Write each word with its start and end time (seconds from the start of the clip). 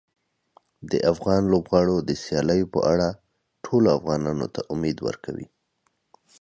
د 0.91 0.93
افغان 1.11 1.41
لوبغاړو 1.51 1.97
د 2.09 2.09
سیالیو 2.23 2.71
په 2.75 2.79
اړه 2.93 3.07
ټولو 3.65 3.87
افغانانو 3.97 4.45
ته 4.53 4.61
امید 4.73 4.97
ورکوي. 5.07 5.47